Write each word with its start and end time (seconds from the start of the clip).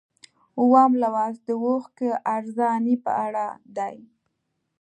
اووم 0.59 0.91
لوست 1.01 1.41
د 1.47 1.49
اوښکو 1.63 2.09
ارزاني 2.35 2.95
په 3.05 3.11
اړه 3.25 3.45
دی. 3.77 3.95